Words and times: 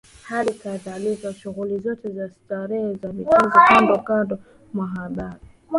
Hali 0.23 0.53
kadhalika 0.53 1.33
shughuli 1.33 1.79
zote 1.79 2.09
za 2.09 2.29
starehe 2.29 2.97
na 3.03 3.13
michezo 3.13 3.49
kando 3.67 3.97
kando 3.97 4.39
mwa 4.73 5.09
bahari 5.15 5.39